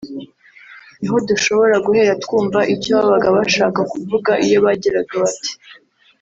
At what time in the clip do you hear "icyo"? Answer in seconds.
2.73-2.91